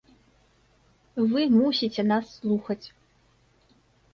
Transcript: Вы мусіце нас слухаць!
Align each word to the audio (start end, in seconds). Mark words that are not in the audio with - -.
Вы 1.35 1.41
мусіце 1.57 2.03
нас 2.13 2.25
слухаць! 2.39 2.83